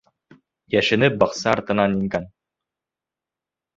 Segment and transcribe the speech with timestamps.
[0.77, 2.29] Йәшенеп баҡса артынан ингән.